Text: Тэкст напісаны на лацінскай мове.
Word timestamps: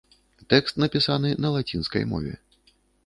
Тэкст 0.53 0.79
напісаны 0.83 1.33
на 1.45 1.51
лацінскай 1.59 2.03
мове. 2.15 2.33